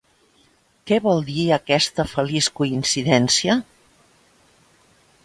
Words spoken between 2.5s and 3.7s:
coincidència?